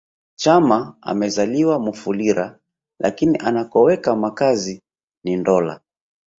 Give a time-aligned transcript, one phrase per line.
[0.35, 2.59] Chama amezaliwa Mufulira
[2.99, 4.81] lakini anakoweka makazi
[5.23, 5.79] ni Ndola